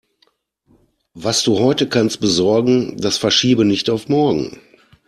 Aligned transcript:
Was 1.13 1.43
du 1.43 1.59
heute 1.59 1.87
kannst 1.87 2.21
besorgen, 2.21 2.97
das 2.97 3.19
verschiebe 3.19 3.65
nicht 3.65 3.87
auf 3.91 4.09
morgen. 4.09 4.59